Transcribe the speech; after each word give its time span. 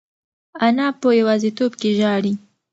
انا 0.65 0.87
په 1.01 1.07
یوازیتوب 1.19 1.71
کې 1.81 1.89
ژاړي. 1.99 2.33